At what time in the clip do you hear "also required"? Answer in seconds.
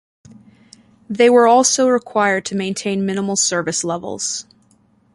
1.45-2.43